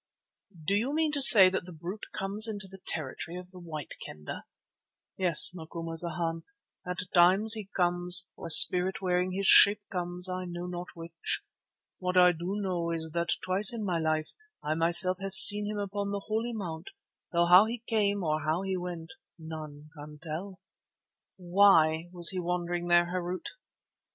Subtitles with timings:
[0.65, 3.93] "Do you mean to say that the brute comes into the territory of the White
[4.03, 4.45] Kendah?"
[5.15, 6.41] "Yes, Macumazana,
[6.87, 11.43] at times he comes, or a spirit wearing his shape comes; I know not which.
[11.99, 14.33] What I do know is that twice in my life
[14.63, 16.87] I myself have seen him upon the Holy Mount,
[17.31, 20.61] though how he came or how he went none can tell."
[21.37, 23.45] "Why was he wandering there, Harût?"